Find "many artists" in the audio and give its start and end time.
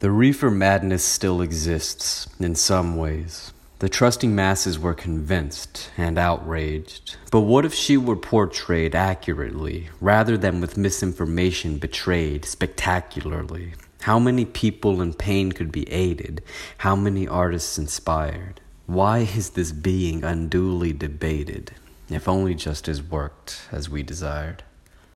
16.96-17.76